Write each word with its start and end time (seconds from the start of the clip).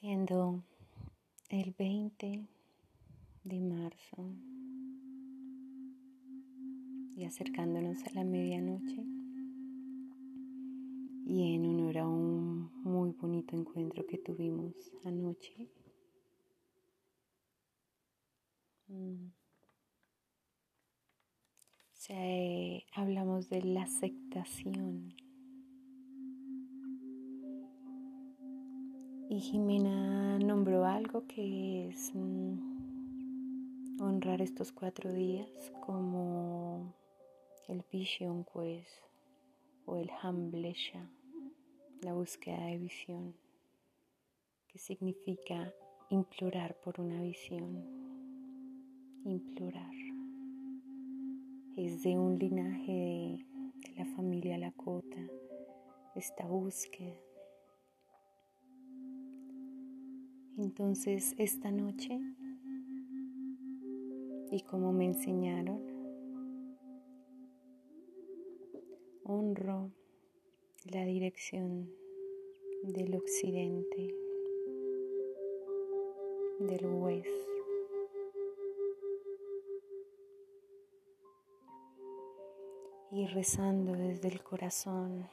siendo 0.00 0.64
el 1.50 1.72
20 1.78 2.48
de 3.44 3.60
marzo 3.60 4.34
y 7.16 7.24
acercándonos 7.24 8.02
a 8.02 8.10
la 8.10 8.24
medianoche 8.24 9.06
y 11.26 11.54
en 11.54 11.66
honor 11.66 11.98
a 11.98 12.08
un 12.08 12.72
muy 12.82 13.12
bonito 13.12 13.56
encuentro 13.56 14.04
que 14.06 14.18
tuvimos 14.18 14.74
anoche. 15.04 15.70
Mm. 18.88 19.28
hablamos 22.94 23.48
de 23.48 23.62
la 23.62 23.84
aceptación 23.84 25.14
Y 29.34 29.40
Jimena 29.40 30.38
nombró 30.38 30.84
algo 30.84 31.26
que 31.26 31.88
es 31.88 32.12
mm, 32.14 34.00
honrar 34.00 34.40
estos 34.40 34.70
cuatro 34.70 35.12
días 35.12 35.72
como 35.80 36.94
el 37.66 37.84
Vision 37.90 38.44
Quest 38.44 39.02
o 39.86 39.96
el 39.96 40.08
Hamblesha, 40.22 41.10
la 42.02 42.12
búsqueda 42.12 42.64
de 42.66 42.78
visión, 42.78 43.34
que 44.68 44.78
significa 44.78 45.74
implorar 46.10 46.76
por 46.76 47.00
una 47.00 47.20
visión, 47.20 47.84
implorar. 49.24 49.96
Es 51.76 52.04
de 52.04 52.16
un 52.16 52.38
linaje 52.38 52.92
de, 52.92 53.44
de 53.88 53.96
la 53.96 54.04
familia 54.14 54.58
Lakota, 54.58 55.26
esta 56.14 56.46
búsqueda 56.46 57.18
Entonces 60.64 61.34
esta 61.36 61.70
noche, 61.70 62.18
y 64.50 64.62
como 64.62 64.94
me 64.94 65.04
enseñaron, 65.04 65.78
honro 69.24 69.92
la 70.86 71.04
dirección 71.04 71.92
del 72.82 73.14
occidente, 73.14 74.14
del 76.60 76.86
west. 76.86 77.28
Y 83.12 83.26
rezando 83.26 83.92
desde 83.92 84.28
el 84.28 84.42
corazón 84.42 85.28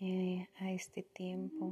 eh, 0.00 0.48
a 0.56 0.72
este 0.72 1.02
tiempo. 1.02 1.70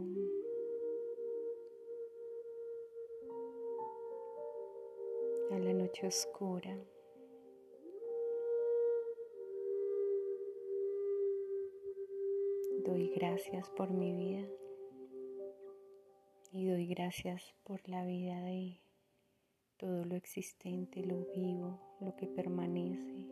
A 5.51 5.59
la 5.59 5.73
noche 5.73 6.07
oscura. 6.07 6.77
Doy 12.85 13.13
gracias 13.17 13.71
por 13.71 13.91
mi 13.91 14.13
vida 14.13 14.47
y 16.53 16.67
doy 16.67 16.87
gracias 16.87 17.55
por 17.65 17.81
la 17.89 18.05
vida 18.05 18.43
de 18.43 18.81
todo 19.79 20.05
lo 20.05 20.17
existente, 20.17 21.03
lo 21.03 21.25
vivo, 21.35 21.79
lo 22.01 22.15
que 22.17 22.27
permanece 22.27 23.27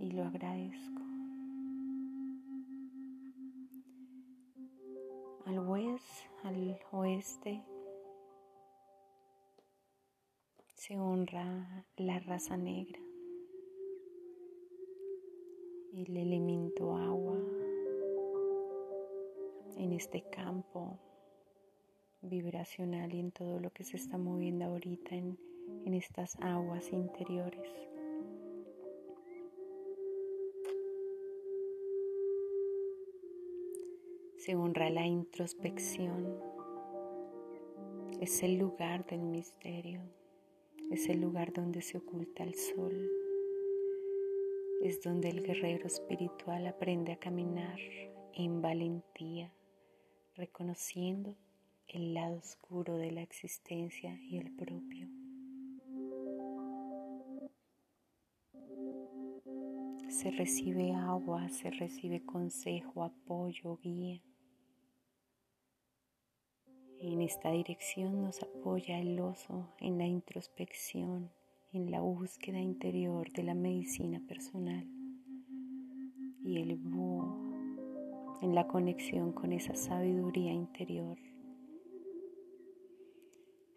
y 0.00 0.10
lo 0.10 0.24
agradezco. 0.24 1.02
Al 5.44 5.58
oeste, 5.58 6.28
al 6.42 6.80
oeste 6.90 7.62
se 10.86 10.96
honra 11.00 11.84
la 11.96 12.20
raza 12.20 12.56
negra, 12.56 13.00
el 15.92 16.16
elemento 16.16 16.96
agua 16.96 17.40
en 19.78 19.92
este 19.92 20.22
campo 20.30 20.96
vibracional 22.20 23.12
y 23.12 23.18
en 23.18 23.32
todo 23.32 23.58
lo 23.58 23.72
que 23.72 23.82
se 23.82 23.96
está 23.96 24.16
moviendo 24.16 24.66
ahorita 24.66 25.16
en, 25.16 25.36
en 25.86 25.94
estas 25.94 26.36
aguas 26.40 26.92
interiores. 26.92 27.68
Se 34.36 34.54
honra 34.54 34.88
la 34.90 35.04
introspección, 35.04 36.38
es 38.20 38.44
el 38.44 38.58
lugar 38.58 39.04
del 39.06 39.22
misterio 39.22 40.00
es 40.90 41.08
el 41.08 41.20
lugar 41.20 41.52
donde 41.52 41.82
se 41.82 41.98
oculta 41.98 42.44
el 42.44 42.54
sol, 42.54 43.10
es 44.82 45.02
donde 45.02 45.30
el 45.30 45.42
guerrero 45.42 45.86
espiritual 45.86 46.66
aprende 46.66 47.12
a 47.12 47.18
caminar 47.18 47.78
en 48.34 48.62
valentía, 48.62 49.52
reconociendo 50.34 51.36
el 51.88 52.14
lado 52.14 52.38
oscuro 52.38 52.96
de 52.96 53.10
la 53.10 53.22
existencia 53.22 54.18
y 54.22 54.38
el 54.38 54.50
propio. 54.54 55.08
Se 60.08 60.30
recibe 60.30 60.92
agua, 60.92 61.48
se 61.48 61.70
recibe 61.70 62.24
consejo, 62.24 63.04
apoyo, 63.04 63.78
guía. 63.82 64.22
En 67.06 67.22
esta 67.22 67.52
dirección 67.52 68.20
nos 68.20 68.42
apoya 68.42 68.98
el 68.98 69.20
oso 69.20 69.68
en 69.78 69.96
la 69.96 70.06
introspección, 70.06 71.30
en 71.72 71.92
la 71.92 72.00
búsqueda 72.00 72.58
interior 72.58 73.30
de 73.30 73.44
la 73.44 73.54
medicina 73.54 74.20
personal 74.26 74.84
y 76.42 76.60
el 76.60 76.74
búho 76.74 77.38
en 78.42 78.56
la 78.56 78.66
conexión 78.66 79.30
con 79.30 79.52
esa 79.52 79.76
sabiduría 79.76 80.52
interior. 80.52 81.16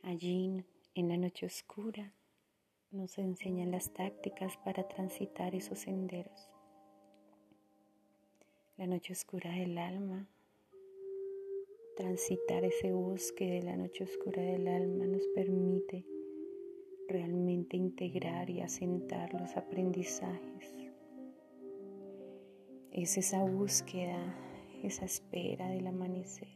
Allí, 0.02 0.64
en 0.96 1.08
la 1.10 1.18
noche 1.18 1.46
oscura, 1.46 2.12
nos 2.90 3.20
enseñan 3.20 3.70
las 3.70 3.94
tácticas 3.94 4.58
para 4.66 4.88
transitar 4.88 5.54
esos 5.54 5.78
senderos. 5.78 6.50
La 8.76 8.88
noche 8.88 9.14
oscura 9.14 9.52
del 9.52 9.78
alma 9.78 10.28
transitar 12.00 12.64
ese 12.64 12.94
bosque 12.94 13.46
de 13.46 13.62
la 13.62 13.76
noche 13.76 14.06
oscura 14.06 14.42
del 14.42 14.70
alma 14.70 15.06
nos 15.06 15.28
permite 15.36 16.06
realmente 17.10 17.76
integrar 17.76 18.50
y 18.50 18.62
asentar 18.62 19.34
los 19.34 19.58
aprendizajes. 19.58 20.74
Es 22.94 23.18
esa 23.18 23.44
búsqueda, 23.44 24.34
esa 24.82 25.04
espera 25.04 25.68
del 25.72 25.88
amanecer, 25.88 26.48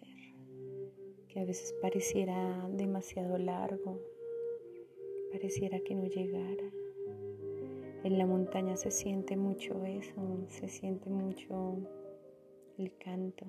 que 1.27 1.41
a 1.41 1.45
veces 1.45 1.75
pareciera 1.81 2.65
demasiado 2.71 3.37
largo, 3.37 3.99
pareciera 5.29 5.81
que 5.81 5.93
no 5.93 6.05
llegara. 6.05 6.71
En 8.05 8.17
la 8.17 8.25
montaña 8.25 8.77
se 8.77 8.91
siente 8.91 9.35
mucho 9.35 9.83
eso, 9.83 10.45
se 10.47 10.69
siente 10.69 11.09
mucho 11.09 11.79
el 12.77 12.95
canto, 12.95 13.45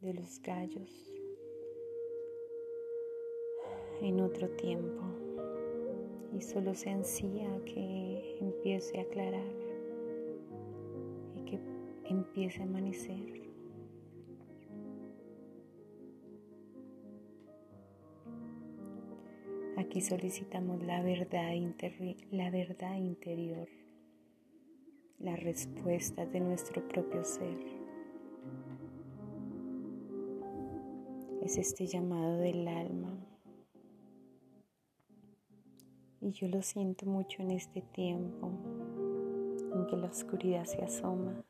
de 0.00 0.14
los 0.14 0.40
gallos 0.42 1.12
en 4.02 4.20
otro 4.20 4.48
tiempo 4.50 5.02
y 6.32 6.40
solo 6.42 6.74
se 6.74 6.90
ansía 6.90 7.48
que 7.64 8.38
empiece 8.40 8.98
a 8.98 9.02
aclarar 9.02 9.54
y 11.34 11.44
que 11.44 11.58
empiece 12.04 12.60
a 12.60 12.64
amanecer. 12.64 13.46
Aquí 19.78 20.00
solicitamos 20.00 20.82
la 20.82 21.02
verdad, 21.02 21.52
la 22.30 22.50
verdad 22.50 22.96
interior, 22.96 23.68
la 25.18 25.36
respuesta 25.36 26.26
de 26.26 26.40
nuestro 26.40 26.86
propio 26.86 27.24
ser. 27.24 27.76
Es 31.46 31.58
este 31.58 31.86
llamado 31.86 32.38
del 32.38 32.66
alma. 32.66 33.16
Y 36.20 36.32
yo 36.32 36.48
lo 36.48 36.60
siento 36.60 37.06
mucho 37.06 37.40
en 37.40 37.52
este 37.52 37.82
tiempo 37.82 38.50
en 39.72 39.86
que 39.86 39.96
la 39.96 40.08
oscuridad 40.08 40.64
se 40.64 40.82
asoma. 40.82 41.44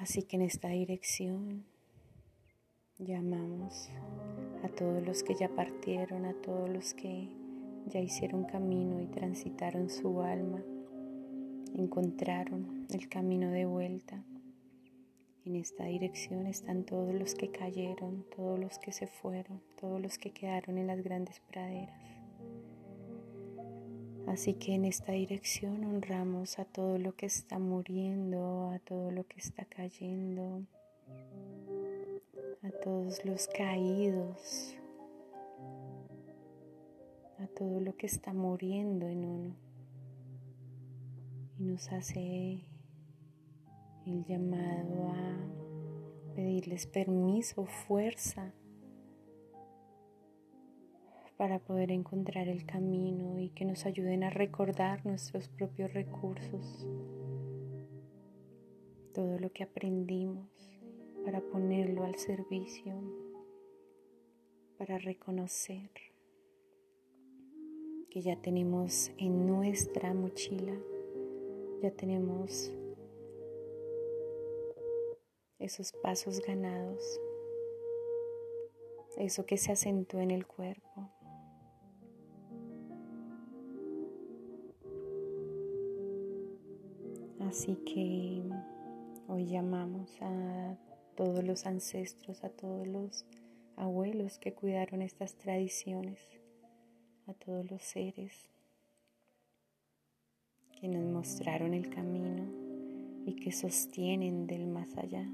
Así 0.00 0.24
que 0.24 0.34
en 0.34 0.42
esta 0.42 0.68
dirección 0.68 1.64
llamamos 2.98 3.88
a 4.64 4.68
todos 4.70 5.06
los 5.06 5.22
que 5.22 5.36
ya 5.36 5.48
partieron, 5.48 6.24
a 6.24 6.34
todos 6.42 6.68
los 6.68 6.92
que 6.92 7.28
ya 7.86 8.00
hicieron 8.00 8.46
camino 8.46 9.00
y 9.00 9.06
transitaron 9.06 9.90
su 9.90 10.22
alma, 10.22 10.60
encontraron 11.76 12.84
el 12.90 13.08
camino 13.08 13.52
de 13.52 13.64
vuelta 13.64 14.24
En 15.48 15.56
esta 15.56 15.84
dirección 15.84 16.46
están 16.46 16.84
todos 16.84 17.14
los 17.14 17.34
que 17.34 17.50
cayeron, 17.50 18.22
todos 18.36 18.60
los 18.60 18.78
que 18.78 18.92
se 18.92 19.06
fueron, 19.06 19.62
todos 19.80 19.98
los 19.98 20.18
que 20.18 20.30
quedaron 20.30 20.76
en 20.76 20.86
las 20.86 21.02
grandes 21.02 21.40
praderas. 21.40 21.98
Así 24.26 24.52
que 24.52 24.74
en 24.74 24.84
esta 24.84 25.12
dirección 25.12 25.86
honramos 25.86 26.58
a 26.58 26.66
todo 26.66 26.98
lo 26.98 27.16
que 27.16 27.24
está 27.24 27.58
muriendo, 27.58 28.72
a 28.72 28.78
todo 28.80 29.10
lo 29.10 29.26
que 29.26 29.40
está 29.40 29.64
cayendo, 29.64 30.66
a 32.62 32.70
todos 32.84 33.24
los 33.24 33.48
caídos, 33.48 34.76
a 37.38 37.46
todo 37.46 37.80
lo 37.80 37.96
que 37.96 38.04
está 38.04 38.34
muriendo 38.34 39.08
en 39.08 39.24
uno. 39.24 39.56
Y 41.58 41.62
nos 41.62 41.90
hace 41.90 42.67
el 44.08 44.24
llamado 44.24 45.08
a 45.08 46.34
pedirles 46.34 46.86
permiso, 46.86 47.66
fuerza 47.66 48.54
para 51.36 51.58
poder 51.58 51.92
encontrar 51.92 52.48
el 52.48 52.64
camino 52.64 53.38
y 53.38 53.50
que 53.50 53.64
nos 53.64 53.86
ayuden 53.86 54.24
a 54.24 54.30
recordar 54.30 55.04
nuestros 55.04 55.48
propios 55.48 55.92
recursos, 55.92 56.86
todo 59.14 59.38
lo 59.38 59.52
que 59.52 59.62
aprendimos 59.62 60.48
para 61.24 61.40
ponerlo 61.40 62.04
al 62.04 62.16
servicio, 62.16 62.94
para 64.78 64.98
reconocer 64.98 65.90
que 68.10 68.22
ya 68.22 68.40
tenemos 68.40 69.12
en 69.18 69.46
nuestra 69.46 70.14
mochila, 70.14 70.74
ya 71.82 71.90
tenemos 71.90 72.72
esos 75.58 75.92
pasos 75.92 76.40
ganados, 76.40 77.20
eso 79.16 79.44
que 79.44 79.56
se 79.56 79.72
asentó 79.72 80.20
en 80.20 80.30
el 80.30 80.46
cuerpo. 80.46 81.10
Así 87.40 87.76
que 87.76 88.42
hoy 89.26 89.46
llamamos 89.46 90.10
a 90.20 90.76
todos 91.16 91.42
los 91.42 91.66
ancestros, 91.66 92.44
a 92.44 92.50
todos 92.50 92.86
los 92.86 93.24
abuelos 93.76 94.38
que 94.38 94.52
cuidaron 94.52 95.02
estas 95.02 95.34
tradiciones, 95.34 96.20
a 97.26 97.34
todos 97.34 97.70
los 97.70 97.82
seres 97.82 98.50
que 100.80 100.88
nos 100.88 101.04
mostraron 101.04 101.74
el 101.74 101.90
camino 101.90 102.44
y 103.26 103.34
que 103.34 103.50
sostienen 103.50 104.46
del 104.46 104.66
más 104.66 104.96
allá. 104.96 105.26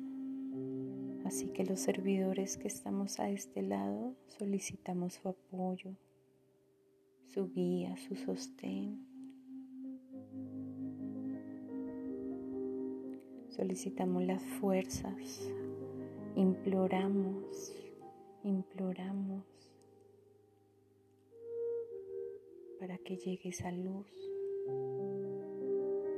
Así 1.25 1.49
que 1.49 1.65
los 1.65 1.81
servidores 1.81 2.59
que 2.59 2.69
estamos 2.69 3.19
a 3.19 3.31
este 3.31 3.62
lado 3.62 4.15
solicitamos 4.26 5.15
su 5.15 5.29
apoyo, 5.29 5.93
su 7.32 7.50
guía, 7.50 7.97
su 7.97 8.15
sostén. 8.15 9.06
Solicitamos 13.49 14.25
las 14.25 14.43
fuerzas, 14.43 15.50
imploramos, 16.35 17.73
imploramos 18.43 19.44
para 22.79 22.99
que 22.99 23.17
llegue 23.17 23.49
esa 23.49 23.73
luz, 23.73 24.06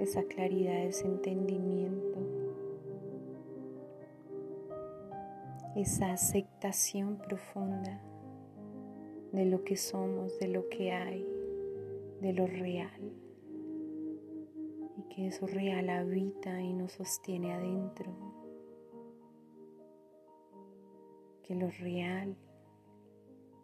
esa 0.01 0.25
claridad, 0.25 0.83
ese 0.85 1.07
entendimiento, 1.07 2.46
esa 5.77 6.13
aceptación 6.13 7.19
profunda 7.19 8.03
de 9.33 9.45
lo 9.45 9.63
que 9.63 9.77
somos, 9.77 10.39
de 10.39 10.49
lo 10.49 10.69
que 10.69 10.93
hay, 10.93 11.25
de 12.21 12.33
lo 12.33 12.47
real 12.47 13.13
que 15.17 15.29
eso 15.29 15.47
real 15.47 15.89
habita 15.89 16.61
y 16.61 16.75
nos 16.75 16.93
sostiene 16.93 17.55
adentro, 17.55 18.13
que 21.43 21.55
lo 21.55 21.71
real 21.71 22.37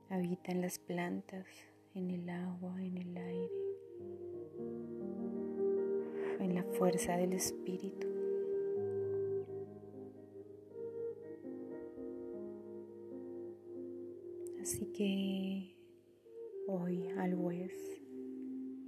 habita 0.09 0.51
en 0.51 0.63
las 0.63 0.79
plantas, 0.79 1.47
en 1.95 2.11
el 2.11 2.31
agua, 2.31 2.83
en 2.83 2.97
el 2.97 3.17
aire, 3.19 3.53
en 6.41 6.55
la 6.55 6.65
fuerza 6.65 7.19
del 7.19 7.35
espíritu. 7.35 8.12
Así 14.63 14.87
que 14.93 15.75
hoy 16.69 17.09
al 17.19 17.35
juez 17.35 17.73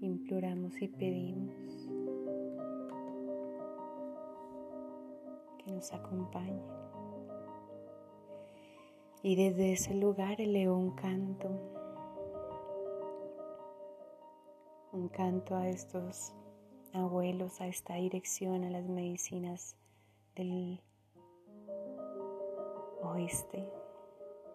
imploramos 0.00 0.80
y 0.80 0.86
pedimos 0.86 1.52
que 5.58 5.72
nos 5.72 5.92
acompañe. 5.92 6.62
Y 9.24 9.34
desde 9.34 9.72
ese 9.72 9.94
lugar 9.96 10.40
elevó 10.40 10.76
un 10.76 10.92
canto, 10.92 11.50
un 14.92 15.08
canto 15.08 15.56
a 15.56 15.68
estos 15.68 16.32
abuelos, 16.92 17.60
a 17.60 17.66
esta 17.66 17.96
dirección, 17.96 18.62
a 18.62 18.70
las 18.70 18.88
medicinas 18.88 19.74
del 20.36 20.80
oeste, 23.02 23.68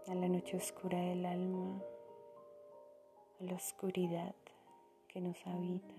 a 0.08 0.16
la 0.16 0.28
noche 0.28 0.58
oscura 0.58 0.98
del 0.98 1.26
alma, 1.26 1.82
a 3.40 3.44
la 3.44 3.54
oscuridad 3.54 4.36
que 5.08 5.22
nos 5.22 5.38
habita. 5.46 5.94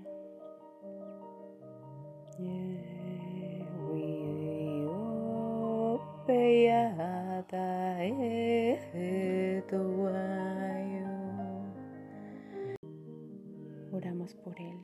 Oramos 13.93 14.35
por 14.35 14.58
Él. 14.61 14.79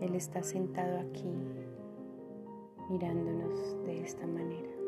Él 0.00 0.14
está 0.14 0.42
sentado 0.42 0.98
aquí 1.00 1.30
mirándonos 2.88 3.84
de 3.84 4.02
esta 4.02 4.26
manera. 4.26 4.79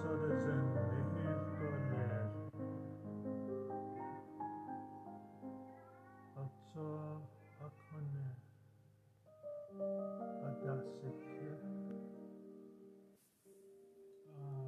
so 0.00 0.16
does 0.28 0.41